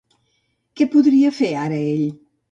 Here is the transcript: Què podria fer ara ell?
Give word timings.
Què 0.79 0.87
podria 0.95 1.31
fer 1.39 1.51
ara 1.65 1.77
ell? 1.91 2.01